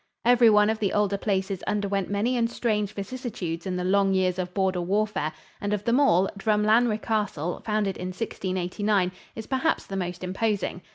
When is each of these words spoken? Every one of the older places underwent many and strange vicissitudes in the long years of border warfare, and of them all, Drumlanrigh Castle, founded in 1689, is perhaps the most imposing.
Every 0.25 0.49
one 0.49 0.71
of 0.71 0.79
the 0.79 0.93
older 0.93 1.17
places 1.19 1.61
underwent 1.67 2.09
many 2.09 2.35
and 2.35 2.49
strange 2.49 2.91
vicissitudes 2.93 3.67
in 3.67 3.75
the 3.75 3.83
long 3.83 4.15
years 4.15 4.39
of 4.39 4.51
border 4.51 4.81
warfare, 4.81 5.31
and 5.61 5.73
of 5.73 5.83
them 5.83 5.99
all, 5.99 6.27
Drumlanrigh 6.39 6.97
Castle, 7.03 7.61
founded 7.67 7.97
in 7.97 8.07
1689, 8.07 9.11
is 9.35 9.45
perhaps 9.45 9.85
the 9.85 9.95
most 9.95 10.23
imposing. 10.23 10.81